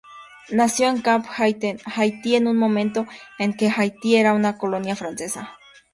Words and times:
Nació 0.49 0.87
en 0.89 0.99
Cap-Haïtien, 1.03 1.77
Haití 1.95 2.35
en 2.35 2.47
un 2.47 2.57
momento 2.57 3.05
en 3.37 3.53
que 3.53 3.69
Haití 3.69 4.15
era 4.15 4.33
una 4.33 4.57
colonia 4.57 4.95
francesa. 4.95 5.59